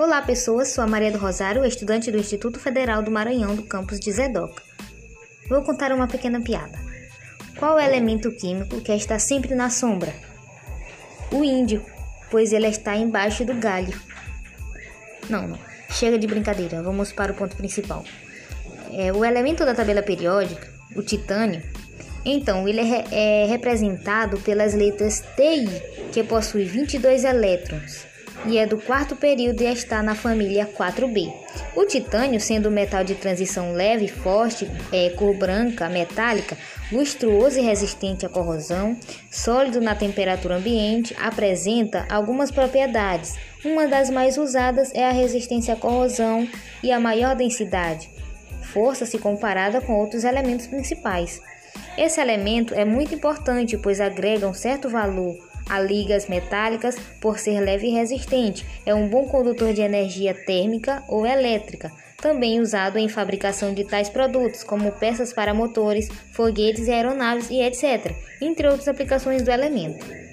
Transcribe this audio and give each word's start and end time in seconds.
Olá, 0.00 0.22
pessoas. 0.22 0.68
Sou 0.68 0.82
a 0.82 0.86
Maria 0.86 1.12
do 1.12 1.18
Rosário, 1.18 1.62
estudante 1.62 2.10
do 2.10 2.16
Instituto 2.16 2.58
Federal 2.58 3.02
do 3.02 3.10
Maranhão, 3.10 3.54
do 3.54 3.64
campus 3.64 4.00
de 4.00 4.10
Zedoca. 4.10 4.62
Vou 5.46 5.60
contar 5.60 5.92
uma 5.92 6.08
pequena 6.08 6.40
piada. 6.40 6.78
Qual 7.58 7.78
é 7.78 7.84
o 7.84 7.86
elemento 7.86 8.32
químico 8.32 8.80
que 8.80 8.92
está 8.92 9.18
sempre 9.18 9.54
na 9.54 9.68
sombra? 9.68 10.14
O 11.30 11.44
índio, 11.44 11.84
pois 12.30 12.50
ele 12.54 12.66
está 12.66 12.96
embaixo 12.96 13.44
do 13.44 13.52
galho. 13.52 13.92
Não, 15.28 15.46
não. 15.46 15.58
Chega 15.90 16.18
de 16.18 16.26
brincadeira. 16.26 16.82
Vamos 16.82 17.12
para 17.12 17.32
o 17.32 17.34
ponto 17.34 17.54
principal. 17.54 18.02
É, 18.94 19.12
o 19.12 19.22
elemento 19.22 19.66
da 19.66 19.74
tabela 19.74 20.00
periódica, 20.02 20.66
o 20.96 21.02
titânio, 21.02 21.62
então 22.24 22.66
ele 22.66 22.80
é, 22.80 23.42
é 23.42 23.46
representado 23.46 24.40
pelas 24.40 24.72
letras 24.72 25.22
TI, 25.36 25.68
que 26.10 26.24
possui 26.24 26.64
22 26.64 27.22
elétrons 27.24 28.09
e 28.46 28.58
é 28.58 28.66
do 28.66 28.78
quarto 28.78 29.14
período 29.14 29.60
e 29.62 29.66
está 29.66 30.02
na 30.02 30.14
família 30.14 30.66
4B. 30.66 31.32
O 31.76 31.84
titânio, 31.84 32.40
sendo 32.40 32.70
metal 32.70 33.04
de 33.04 33.14
transição 33.14 33.72
leve, 33.72 34.08
forte, 34.08 34.70
é, 34.92 35.10
cor 35.10 35.36
branca, 35.36 35.88
metálica, 35.88 36.56
lustruoso 36.90 37.58
e 37.58 37.62
resistente 37.62 38.24
à 38.24 38.28
corrosão, 38.28 38.96
sólido 39.30 39.80
na 39.80 39.94
temperatura 39.94 40.56
ambiente, 40.56 41.14
apresenta 41.20 42.06
algumas 42.08 42.50
propriedades. 42.50 43.36
Uma 43.64 43.86
das 43.86 44.10
mais 44.10 44.38
usadas 44.38 44.90
é 44.94 45.06
a 45.06 45.12
resistência 45.12 45.74
à 45.74 45.76
corrosão 45.76 46.48
e 46.82 46.90
a 46.90 46.98
maior 46.98 47.36
densidade, 47.36 48.08
força 48.62 49.04
se 49.04 49.18
comparada 49.18 49.80
com 49.80 49.92
outros 49.92 50.24
elementos 50.24 50.66
principais. 50.66 51.40
Esse 51.96 52.20
elemento 52.20 52.74
é 52.74 52.84
muito 52.84 53.14
importante, 53.14 53.76
pois 53.76 54.00
agrega 54.00 54.48
um 54.48 54.54
certo 54.54 54.88
valor 54.88 55.49
a 55.70 55.80
ligas 55.80 56.28
metálicas 56.28 56.96
por 57.20 57.38
ser 57.38 57.60
leve 57.60 57.86
e 57.86 57.92
resistente. 57.92 58.66
É 58.84 58.94
um 58.94 59.08
bom 59.08 59.24
condutor 59.26 59.72
de 59.72 59.80
energia 59.80 60.34
térmica 60.34 61.02
ou 61.08 61.24
elétrica, 61.24 61.92
também 62.20 62.60
usado 62.60 62.98
em 62.98 63.08
fabricação 63.08 63.72
de 63.72 63.84
tais 63.84 64.08
produtos, 64.08 64.62
como 64.62 64.92
peças 64.92 65.32
para 65.32 65.54
motores, 65.54 66.08
foguetes 66.32 66.88
e 66.88 66.90
aeronaves 66.90 67.48
e 67.50 67.62
etc., 67.62 68.14
entre 68.40 68.66
outras 68.66 68.88
aplicações 68.88 69.42
do 69.42 69.50
elemento. 69.50 70.29